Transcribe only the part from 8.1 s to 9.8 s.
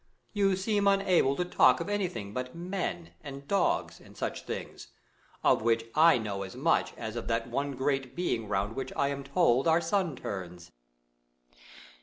being round which I am told our